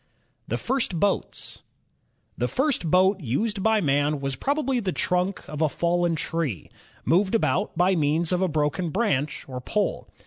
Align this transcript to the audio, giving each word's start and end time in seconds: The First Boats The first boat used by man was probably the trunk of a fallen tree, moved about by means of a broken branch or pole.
The 0.47 0.57
First 0.57 0.99
Boats 0.99 1.61
The 2.35 2.47
first 2.47 2.89
boat 2.89 3.19
used 3.19 3.61
by 3.61 3.81
man 3.81 4.19
was 4.19 4.35
probably 4.35 4.79
the 4.79 4.91
trunk 4.91 5.47
of 5.47 5.61
a 5.61 5.69
fallen 5.69 6.15
tree, 6.15 6.71
moved 7.05 7.35
about 7.35 7.77
by 7.77 7.95
means 7.95 8.31
of 8.31 8.41
a 8.41 8.47
broken 8.47 8.89
branch 8.89 9.45
or 9.47 9.61
pole. 9.61 10.07